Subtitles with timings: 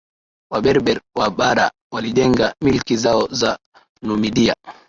[0.51, 3.59] Waberber wa bara walijenga milki zao za
[4.01, 4.55] Numidia